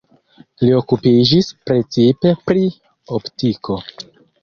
Li 0.63 0.71
okupiĝis 0.77 1.51
precipe 1.69 2.35
pri 2.51 2.67
optiko. 3.21 3.83